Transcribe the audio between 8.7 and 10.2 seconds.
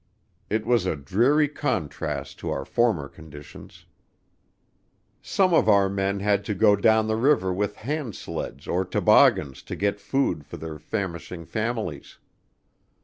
toboggans to get